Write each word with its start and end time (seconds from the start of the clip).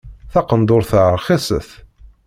Taqendurt-a 0.31 1.01
rxiset. 1.17 1.69